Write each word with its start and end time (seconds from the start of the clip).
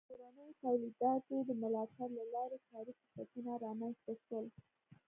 د 0.03 0.03
کورنیو 0.09 0.59
تولیداتو 0.63 1.35
د 1.47 1.49
ملاتړ 1.61 2.07
له 2.19 2.25
لارې 2.33 2.57
کاري 2.69 2.93
فرصتونه 2.99 3.51
رامنځته 3.65 4.11
سول. 4.25 4.45